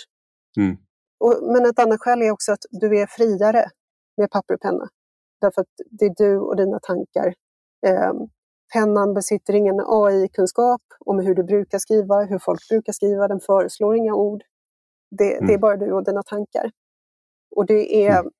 [0.57, 0.77] Mm.
[1.19, 3.69] Och, men ett annat skäl är också att du är friare
[4.17, 4.89] med papper och penna.
[5.41, 7.33] Därför att det är du och dina tankar.
[7.87, 8.29] Um,
[8.73, 13.27] pennan besitter ingen AI-kunskap om hur du brukar skriva, hur folk brukar skriva.
[13.27, 14.43] Den föreslår inga ord.
[15.09, 15.47] Det, mm.
[15.47, 15.61] det är mm.
[15.61, 16.71] bara du och dina tankar.
[17.55, 18.31] Och det är mm.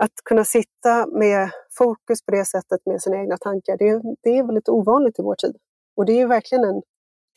[0.00, 4.44] att kunna sitta med fokus på det sättet med sina egna tankar, det, det är
[4.44, 5.56] väldigt ovanligt i vår tid.
[5.96, 6.82] Och det är verkligen en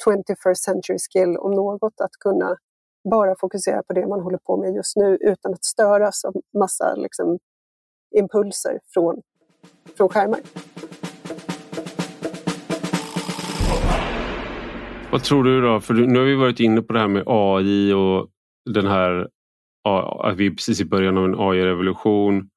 [0.05, 2.57] 21st century skill om något, att kunna
[3.09, 6.95] bara fokusera på det man håller på med just nu utan att störas av massa
[6.95, 7.39] liksom,
[8.15, 9.21] impulser från,
[9.97, 10.39] från skärmar.
[15.11, 15.79] Vad tror du då?
[15.79, 18.29] För nu har vi varit inne på det här med AI och
[18.65, 19.27] den här
[20.23, 22.49] att vi är precis i början av en AI-revolution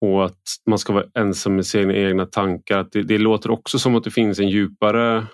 [0.00, 2.88] och att man ska vara ensam med sina egna tankar.
[2.92, 5.26] Det, det, låter också som att det finns en djupare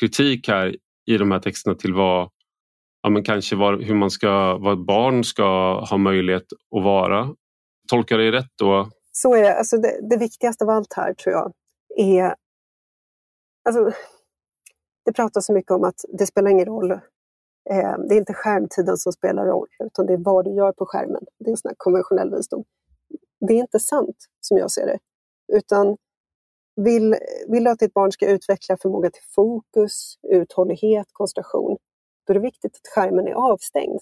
[0.00, 2.30] kritik här i de här texterna till vad,
[3.02, 5.44] ja, men kanske var, hur man ska, vad barn ska
[5.84, 7.34] ha möjlighet att vara.
[7.88, 8.90] Tolkar jag det rätt då?
[9.12, 9.58] Så är det.
[9.58, 11.52] Alltså det, det viktigaste av allt här tror jag
[11.96, 12.34] är
[13.64, 13.92] alltså,
[15.04, 17.00] det pratas så mycket om att det spelar ingen roll.
[17.70, 20.86] Eh, det är inte skärmtiden som spelar roll, utan det är vad du gör på
[20.86, 21.24] skärmen.
[21.38, 22.64] Det är en sån konventionell visdom.
[23.40, 24.98] Det är inte sant, som jag ser det.
[25.52, 25.96] Utan
[26.76, 27.16] vill,
[27.48, 31.76] vill du att ditt barn ska utveckla förmåga till fokus, uthållighet, koncentration,
[32.26, 34.00] då är det viktigt att skärmen är avstängd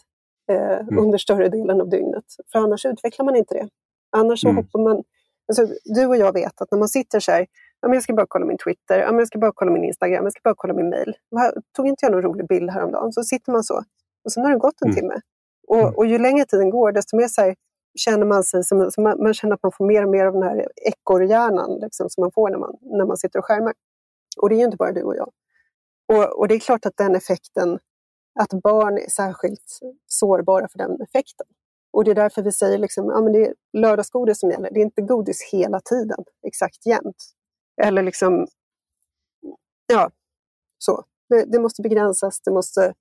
[0.50, 0.98] eh, mm.
[0.98, 2.24] under större delen av dygnet.
[2.52, 3.68] För annars utvecklar man inte det.
[4.10, 4.56] Annars mm.
[4.56, 5.04] hoppar man...
[5.48, 7.46] Alltså, du och jag vet att när man sitter så här,
[7.80, 10.32] ja, jag ska bara kolla min Twitter, ja, jag ska bara kolla min Instagram, jag
[10.32, 11.14] ska bara kolla min mail.
[11.76, 13.12] Tog inte jag någon rolig bild häromdagen?
[13.12, 13.82] Så sitter man så.
[14.24, 14.96] Och sen har det gått en mm.
[15.00, 15.20] timme.
[15.68, 15.94] Och, mm.
[15.94, 17.54] och ju längre tiden går, desto mer så här,
[17.98, 20.32] känner man sig som, som man, man, känner att man får mer och mer av
[20.32, 23.74] den här ekorrhjärnan liksom, som man får när man, när man sitter och skärmar.
[24.40, 25.30] Och det är ju inte bara du och jag.
[26.12, 27.78] Och, och det är klart att den effekten,
[28.40, 31.46] att barn är särskilt sårbara för den effekten.
[31.92, 34.70] Och det är därför vi säger liksom, ja, men det är lördagsgodis som gäller.
[34.70, 37.16] Det är inte godis hela tiden, exakt jämt.
[37.82, 38.46] Eller liksom
[39.92, 40.10] Ja,
[40.78, 41.04] så.
[41.28, 42.94] Det, det, måste begränsas, det måste,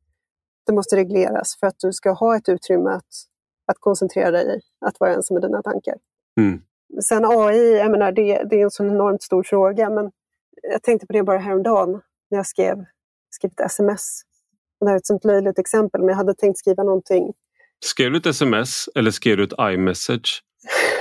[0.66, 3.08] det måste regleras för att du ska ha ett utrymme att,
[3.66, 5.96] att koncentrera dig i, att vara ensam med dina tankar.
[6.40, 6.62] Mm.
[7.04, 10.12] Sen AI, jag menar, det, det är en så enormt stor fråga, men
[10.62, 12.86] jag tänkte på det bara häromdagen när jag skrev,
[13.30, 14.22] skrev ett sms.
[14.80, 17.34] Det här är ett sånt löjligt exempel, men jag hade tänkt skriva någonting.
[17.86, 20.44] Skrev du ett sms eller skrev du ett iMessage?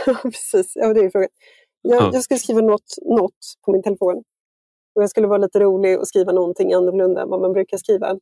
[0.23, 1.29] Precis, ja, det är frågan.
[1.83, 2.11] Jag, ja.
[2.13, 4.23] jag skulle skriva något, något på min telefon.
[4.95, 8.19] Och jag skulle vara lite rolig och skriva någonting annorlunda än vad man brukar skriva.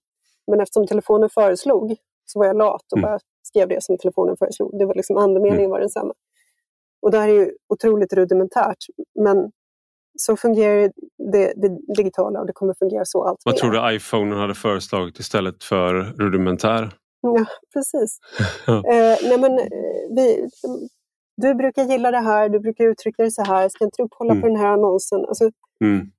[0.46, 3.10] Men eftersom telefonen föreslog så var jag lat och mm.
[3.10, 4.78] bara skrev det som telefonen föreslog.
[4.78, 5.70] Det var liksom andemeningen mm.
[5.70, 6.14] var densamma.
[7.02, 8.84] Och det här är ju otroligt rudimentärt,
[9.20, 9.50] men
[10.18, 10.92] så fungerar
[11.32, 13.60] det, det, digitala och det kommer fungera så allt Vad mer.
[13.60, 16.90] tror du iPhone hade föreslagit istället för rudimentär?
[17.20, 18.18] Ja, precis.
[18.68, 19.66] eh, nej men, eh,
[20.16, 20.48] vi,
[21.36, 24.32] du brukar gilla det här, du brukar uttrycka det så här, ska inte du kolla
[24.32, 24.42] mm.
[24.42, 25.24] på den här annonsen?
[25.28, 25.50] Alltså,
[25.84, 26.10] mm.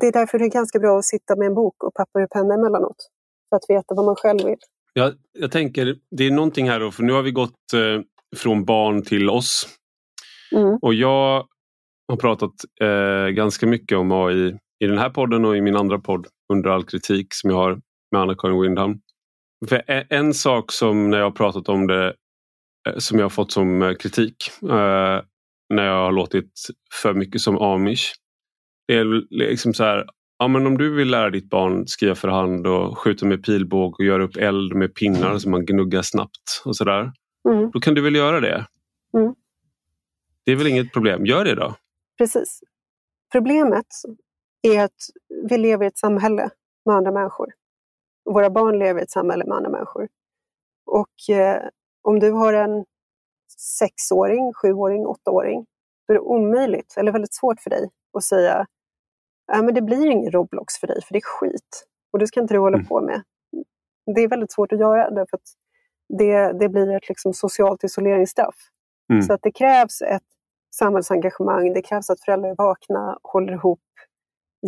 [0.00, 2.30] Det är därför det är ganska bra att sitta med en bok och papper och
[2.30, 3.08] penna emellanåt.
[3.48, 4.58] För att veta vad man själv vill.
[4.92, 8.02] Ja, jag tänker, det är någonting här då, för nu har vi gått eh,
[8.36, 9.68] från barn till oss.
[10.52, 10.78] Mm.
[10.82, 11.46] Och jag
[12.08, 15.98] har pratat eh, ganska mycket om AI i den här podden och i min andra
[15.98, 17.80] podd Under all kritik som jag har
[18.12, 19.00] med Anna-Karin Windham.
[19.68, 22.14] För en sak som när jag har pratat om det
[22.96, 25.20] som jag har fått som eh, kritik eh,
[25.68, 26.52] när jag har låtit
[27.02, 28.14] för mycket som amish.
[28.88, 30.06] Det är liksom så här,
[30.38, 33.94] ja, men om du vill lära ditt barn skriva för hand och skjuta med pilbåge
[33.98, 37.12] och göra upp eld med pinnar som man gnuggar snabbt och sådär.
[37.48, 37.70] Mm.
[37.70, 38.66] Då kan du väl göra det?
[39.16, 39.34] Mm.
[40.44, 41.74] Det är väl inget problem, gör det då.
[42.18, 42.60] Precis.
[43.32, 43.86] Problemet
[44.62, 44.96] är att
[45.50, 46.50] vi lever i ett samhälle
[46.86, 47.52] med andra människor.
[48.24, 50.08] Våra barn lever i ett samhälle med andra människor.
[50.86, 51.62] Och eh,
[52.02, 52.84] om du har en
[53.58, 55.66] sexåring, sjuåring, åttaåring,
[56.06, 58.66] då är det omöjligt, eller väldigt svårt för dig att säga
[59.52, 61.84] äh, men det blir ingen Roblox för dig, för det är skit.
[62.12, 62.86] Och det ska inte du hålla mm.
[62.86, 63.22] på med.
[64.14, 65.48] Det är väldigt svårt att göra, därför att
[66.18, 68.56] det, det blir ett liksom, socialt isoleringsstraff.
[69.12, 69.22] Mm.
[69.22, 70.22] Så att det krävs ett
[70.74, 73.80] samhällsengagemang, det krävs att föräldrar är vakna, håller ihop,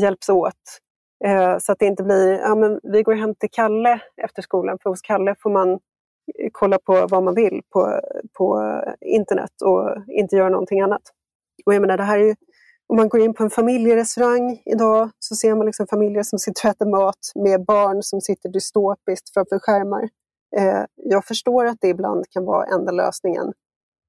[0.00, 0.80] hjälps åt.
[1.24, 4.78] Eh, så att det inte blir, ja men vi går hem till Kalle efter skolan,
[4.82, 5.80] för hos Kalle får man
[6.52, 8.00] kolla på vad man vill på,
[8.38, 11.02] på internet och inte göra någonting annat.
[11.66, 12.34] Och jag menar, det här är ju,
[12.87, 16.68] om man går in på en familjerestaurang idag så ser man liksom familjer som sitter
[16.68, 20.08] och äter mat med barn som sitter dystopiskt framför skärmar.
[20.56, 23.52] Eh, jag förstår att det ibland kan vara enda lösningen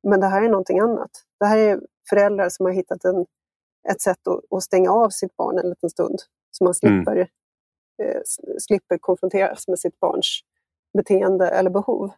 [0.08, 1.12] men det här är någonting annat.
[1.40, 3.26] Det här är föräldrar som har hittat en,
[3.90, 6.20] ett sätt att, att stänga av sitt barn en liten stund.
[6.52, 7.04] Så man mm.
[7.04, 8.16] slipper, mm.
[8.16, 8.22] eh,
[8.60, 10.42] slipper konfronteras med sitt barns
[10.98, 12.12] beteende eller behov.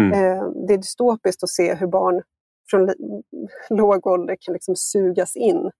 [0.00, 0.12] Mm.
[0.12, 2.22] Eh, det är dystopiskt att se hur barn
[2.70, 2.94] från
[3.70, 5.70] låg ålder kan liksom sugas in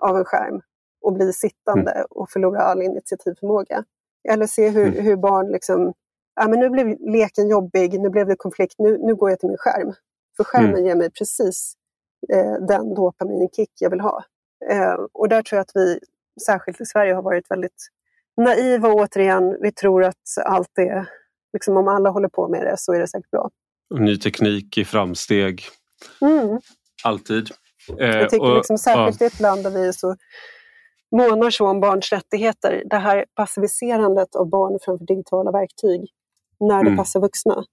[0.00, 0.60] av en skärm
[1.00, 2.06] och bli sittande mm.
[2.10, 3.84] och förlora all initiativförmåga.
[4.28, 5.04] Eller se hur, mm.
[5.04, 5.92] hur barn liksom,
[6.34, 9.48] ja, men nu blev leken jobbig, nu blev det konflikt, nu, nu går jag till
[9.48, 9.92] min skärm.
[10.36, 10.84] För skärmen mm.
[10.84, 11.74] ger mig precis
[12.32, 14.24] eh, den dopaminkick jag vill ha.
[14.70, 15.98] Eh, och där tror jag att vi,
[16.46, 17.88] särskilt i Sverige, har varit väldigt
[18.36, 19.56] naiva återigen.
[19.60, 21.08] Vi tror att allt är,
[21.52, 23.50] liksom, om alla håller på med det så är det säkert bra.
[23.98, 25.62] Ny teknik i framsteg.
[26.20, 26.60] Mm.
[27.04, 27.50] Alltid.
[28.00, 30.16] Eh, jag tycker och, liksom, särskilt i ett land där vi är så
[31.16, 32.82] månar så om barns rättigheter.
[32.90, 36.10] Det här passiviserandet av barn framför digitala verktyg
[36.60, 36.96] när det mm.
[36.96, 37.64] passar vuxna.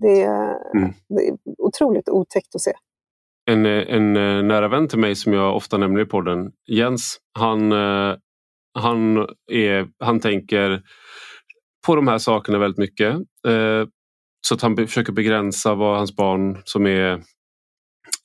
[0.00, 0.92] Det är, mm.
[1.08, 2.72] det är otroligt otäckt att se.
[3.44, 7.72] En, en eh, nära vän till mig som jag ofta nämner i podden, Jens, han,
[7.72, 8.16] eh,
[8.74, 10.82] han, är, han tänker
[11.86, 13.14] på de här sakerna väldigt mycket.
[13.48, 13.84] Eh,
[14.46, 17.12] så att han försöker begränsa vad hans barn som är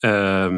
[0.04, 0.50] eh,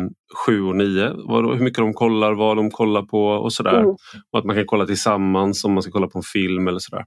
[0.46, 3.78] sju och nio, vad, hur mycket de kollar, vad de kollar på och sådär.
[3.78, 3.90] Mm.
[4.32, 7.04] Och att man kan kolla tillsammans om man ska kolla på en film eller sådär.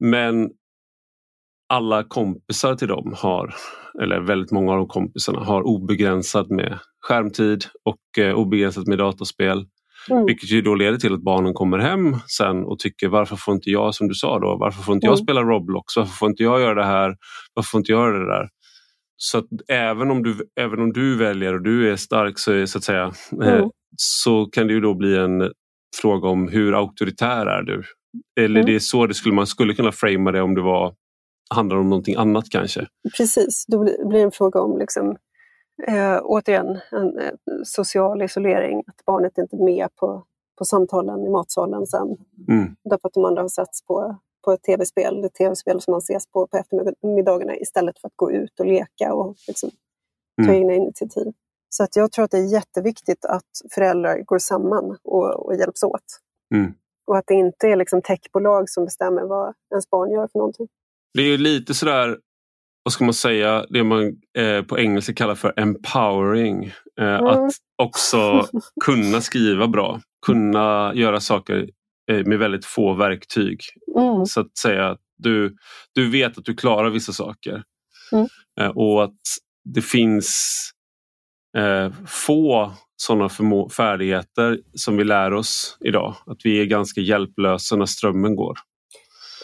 [0.00, 0.50] Men
[1.68, 3.54] alla kompisar till dem har,
[4.02, 9.66] eller väldigt många av de kompisarna har obegränsat med skärmtid och eh, obegränsat med dataspel.
[10.10, 10.26] Mm.
[10.26, 13.70] Vilket ju då leder till att barnen kommer hem sen och tycker varför får inte
[13.70, 15.24] jag, som du sa då, varför får inte jag mm.
[15.24, 15.96] spela Roblox?
[15.96, 17.16] Varför får inte jag göra det här?
[17.54, 18.48] Varför får inte jag göra det där?
[19.16, 22.84] Så även om du, även om du väljer och du är stark så, så att
[22.84, 23.12] säga,
[23.42, 23.70] eh, mm.
[23.96, 25.50] så kan det ju då bli en
[26.00, 27.82] fråga om hur auktoritär är du?
[28.40, 28.66] Eller mm.
[28.66, 30.94] det är så det skulle, man skulle kunna framea det om det var
[31.54, 32.86] handlar om någonting annat kanske.
[33.16, 35.16] Precis, då blir det en fråga om liksom,
[35.86, 37.32] eh, återigen en eh,
[37.64, 40.24] social isolering, att barnet inte är med på,
[40.58, 42.16] på samtalen i matsalen sen.
[42.48, 42.76] Mm.
[42.84, 46.26] Därför att de andra har satts på, på ett tv-spel, det tv-spel som man ses
[46.26, 49.70] på på eftermiddagarna istället för att gå ut och leka och liksom,
[50.36, 50.54] ta mm.
[50.54, 51.32] egna initiativ.
[51.68, 55.82] Så att jag tror att det är jätteviktigt att föräldrar går samman och, och hjälps
[55.82, 56.04] åt.
[56.54, 56.72] Mm.
[57.06, 60.68] Och att det inte är liksom techbolag som bestämmer vad ens barn gör för någonting.
[61.14, 62.18] Det är lite sådär,
[62.82, 66.64] vad ska man säga, det man eh, på engelska kallar för empowering.
[67.00, 67.26] Eh, mm.
[67.26, 68.48] Att också
[68.84, 71.68] kunna skriva bra, kunna göra saker
[72.10, 73.60] eh, med väldigt få verktyg.
[73.96, 74.26] Mm.
[74.26, 75.56] Så att säga, du,
[75.94, 77.62] du vet att du klarar vissa saker.
[78.12, 78.26] Mm.
[78.60, 79.20] Eh, och att
[79.64, 80.60] det finns
[81.58, 83.28] eh, få sådana
[83.76, 86.16] färdigheter som vi lär oss idag.
[86.26, 88.58] Att vi är ganska hjälplösa när strömmen går.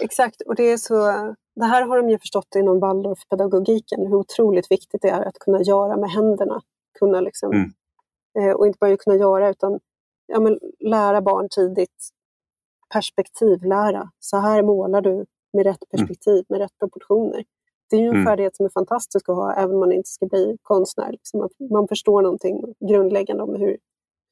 [0.01, 4.71] Exakt, och det är så det här har de ju förstått inom Waldorfpedagogiken, hur otroligt
[4.71, 6.63] viktigt det är att kunna göra med händerna.
[6.99, 7.71] Kunna liksom, mm.
[8.39, 9.81] eh, och inte bara kunna göra utan
[10.27, 12.09] ja, men lära barn tidigt
[12.93, 14.11] perspektivlära.
[14.19, 16.07] Så här målar du med rätt mm.
[16.07, 16.45] perspektiv, mm.
[16.49, 17.45] med rätt proportioner.
[17.91, 18.27] Det är ju en mm.
[18.27, 21.13] färdighet som är fantastisk att ha även om man inte ska bli konstnär.
[21.13, 23.77] Liksom man förstår någonting grundläggande om hur,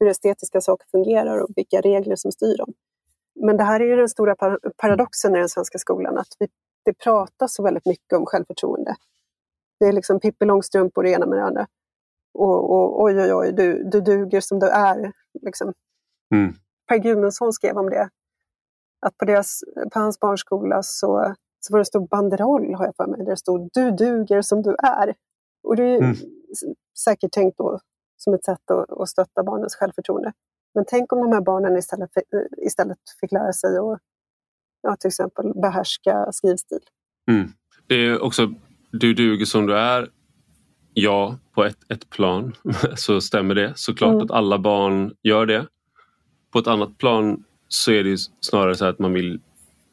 [0.01, 2.73] hur estetiska saker fungerar och vilka regler som styr dem.
[3.41, 4.35] Men det här är ju den stora
[4.77, 6.49] paradoxen i den svenska skolan, att vi
[6.87, 8.97] det pratas så väldigt mycket om självförtroende.
[9.81, 11.67] Det är liksom Pippi Långstrump och det ena med det andra.
[12.35, 15.13] Och, och oj, oj, oj, du, du duger som du är.
[15.43, 15.73] Liksom.
[16.35, 16.55] Mm.
[16.89, 18.09] Per Gudmundsson skrev om det.
[19.07, 19.61] Att på, deras,
[19.93, 23.31] på hans barnskola så, så var det en stor banderoll, har jag för mig, där
[23.31, 25.15] det stod Du duger som du är.
[25.63, 26.17] Och det är mm.
[27.05, 27.81] säkert tänkt då
[28.17, 30.33] som ett sätt att, att stötta barnens självförtroende.
[30.75, 32.11] Men tänk om de här barnen istället,
[32.57, 34.01] istället fick lära sig att
[34.83, 36.81] ja, till exempel behärska skrivstil.
[37.31, 37.49] Mm.
[37.87, 38.55] Det är också,
[38.91, 40.09] du duger som du är.
[40.95, 42.53] Ja, på ett, ett plan
[42.97, 44.25] så stämmer det såklart mm.
[44.25, 45.67] att alla barn gör det.
[46.53, 49.41] På ett annat plan så är det snarare så att man vill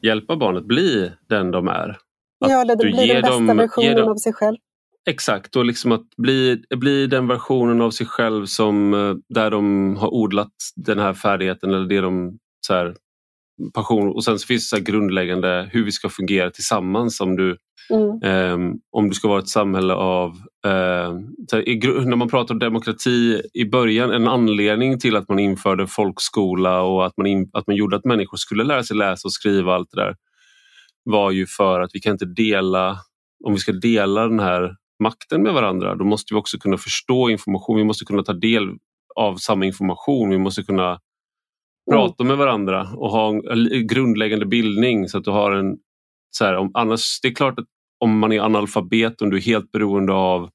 [0.02, 1.88] hjälpa barnet bli den de är.
[2.40, 4.56] Att ja, eller det blir den bästa dem, versionen dem, av sig själv.
[5.06, 9.96] Exakt, och liksom att bli, bli den versionen av sig själv som eh, där de
[9.96, 12.96] har odlat den här färdigheten eller det de så här,
[13.74, 14.08] passion.
[14.08, 17.56] Och sen så finns det så grundläggande hur vi ska fungera tillsammans om du,
[17.90, 18.22] mm.
[18.22, 20.30] eh, om du ska vara ett samhälle av...
[20.66, 21.12] Eh,
[22.04, 27.06] när man pratar om demokrati i början, en anledning till att man införde folkskola och
[27.06, 29.90] att man, in, att man gjorde att människor skulle lära sig läsa och skriva allt
[29.90, 30.14] det där
[31.04, 32.98] var ju för att vi kan inte dela,
[33.44, 37.30] om vi ska dela den här makten med varandra, då måste vi också kunna förstå
[37.30, 38.68] information, vi måste kunna ta del
[39.16, 40.98] av samma information, vi måste kunna
[41.90, 45.76] prata med varandra och ha en grundläggande bildning så att du har en...
[46.30, 47.66] Så här, om, annars, det är klart att
[48.00, 50.50] om man är analfabet, om du är helt beroende av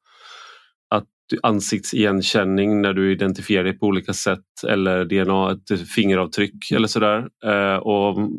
[0.95, 6.87] att du, ansiktsigenkänning när du identifierar dig på olika sätt eller DNA, ett fingeravtryck eller
[6.87, 7.27] sådär.
[7.45, 8.29] Eh, och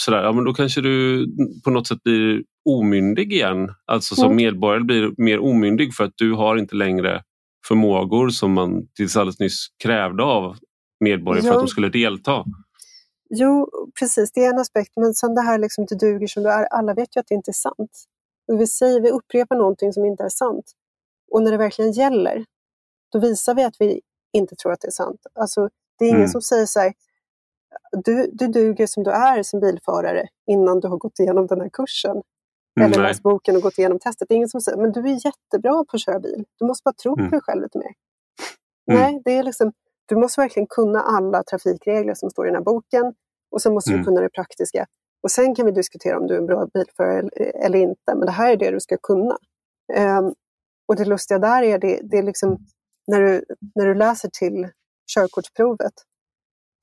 [0.00, 1.26] sådär, ja, men då kanske du
[1.64, 3.74] på något sätt blir omyndig igen.
[3.86, 4.36] Alltså som mm.
[4.36, 7.22] medborgare blir mer omyndig för att du har inte längre
[7.68, 10.56] förmågor som man tills alldeles nyss krävde av
[11.00, 12.44] medborgare för att de skulle delta.
[13.30, 14.92] Jo, precis, det är en aspekt.
[14.96, 16.64] Men sen det här liksom, du duger som du är.
[16.64, 18.04] Alla vet ju att det inte är sant.
[18.58, 20.72] Vi, säger, vi upprepar någonting som inte är sant.
[21.30, 22.44] Och när det verkligen gäller,
[23.12, 24.00] då visar vi att vi
[24.32, 25.20] inte tror att det är sant.
[25.34, 26.28] Alltså, det är ingen mm.
[26.28, 26.92] som säger så här,
[28.04, 31.68] du, du duger som du är som bilförare innan du har gått igenom den här
[31.72, 32.22] kursen.
[32.80, 34.28] Mm, eller läst boken och gått igenom testet.
[34.28, 36.44] Det är ingen som säger, men du är jättebra på att köra bil.
[36.58, 37.30] Du måste bara tro mm.
[37.30, 37.92] på dig själv lite mer.
[38.90, 39.00] Mm.
[39.00, 39.72] Nej, det är liksom,
[40.08, 43.14] du måste verkligen kunna alla trafikregler som står i den här boken
[43.50, 44.00] och sen måste mm.
[44.00, 44.86] du kunna det praktiska.
[45.22, 47.28] Och sen kan vi diskutera om du är en bra bilförare
[47.64, 49.38] eller inte, men det här är det du ska kunna.
[49.96, 50.34] Um,
[50.88, 52.58] och det lustiga där är, det, det är liksom,
[53.06, 53.44] när du,
[53.74, 54.68] när du läser till
[55.14, 55.92] körkortsprovet,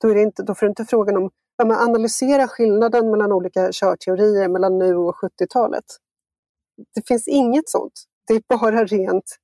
[0.00, 3.72] då, är det inte, då får du inte frågan om ja, analysera skillnaden mellan olika
[3.72, 5.84] körteorier mellan nu och 70-talet.
[6.94, 7.92] Det finns inget sånt.
[8.26, 9.36] Det är bara rent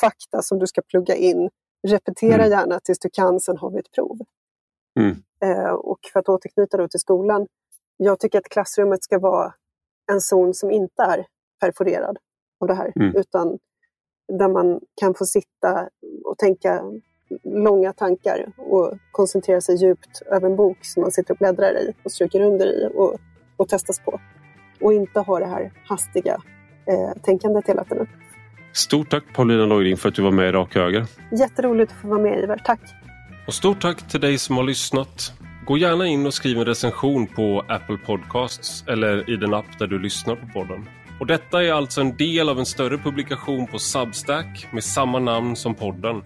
[0.00, 1.50] fakta som du ska plugga in
[1.82, 2.50] Repetera mm.
[2.50, 4.18] gärna tills du kan, sen har vi ett prov.
[5.00, 5.16] Mm.
[5.44, 7.46] Eh, och för att återknyta då till skolan.
[7.96, 9.54] Jag tycker att klassrummet ska vara
[10.12, 11.26] en zon som inte är
[11.60, 12.18] perforerad
[12.60, 12.92] av det här.
[12.96, 13.16] Mm.
[13.16, 13.58] Utan
[14.38, 15.88] där man kan få sitta
[16.24, 16.84] och tänka
[17.42, 21.94] långa tankar och koncentrera sig djupt över en bok som man sitter och bläddrar i
[22.04, 23.18] och stryker under i och,
[23.56, 24.20] och testas på.
[24.80, 26.42] Och inte ha det här hastiga
[26.86, 28.06] eh, tänkandet hela tiden.
[28.72, 31.06] Stort tack Paulina Neuding för att du var med i Rak Höger.
[31.38, 32.80] Jätteroligt att få vara med Ivar, tack.
[33.46, 35.32] Och stort tack till dig som har lyssnat.
[35.66, 39.86] Gå gärna in och skriv en recension på Apple Podcasts eller i den app där
[39.86, 40.88] du lyssnar på podden.
[41.20, 45.56] Och detta är alltså en del av en större publikation på Substack med samma namn
[45.56, 46.16] som podden.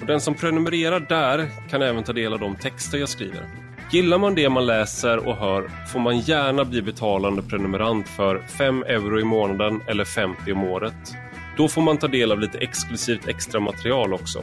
[0.00, 3.48] Och den som prenumererar där kan även ta del av de texter jag skriver.
[3.90, 8.82] Gillar man det man läser och hör får man gärna bli betalande prenumerant för 5
[8.82, 11.14] euro i månaden eller 50 om året.
[11.58, 14.42] Då får man ta del av lite exklusivt extra material också.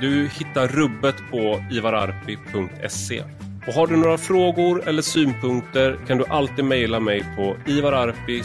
[0.00, 3.22] Du hittar rubbet på ivararpi.se.
[3.66, 8.42] Och har du några frågor eller synpunkter kan du alltid mejla mig på ivararpi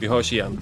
[0.00, 0.60] Vi hörs igen.